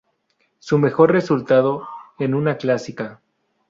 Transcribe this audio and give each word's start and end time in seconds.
Su 0.57 0.79
mejor 0.79 1.11
resultado 1.11 1.87
en 2.17 2.33
una 2.33 2.57
Clásica. 2.57 3.21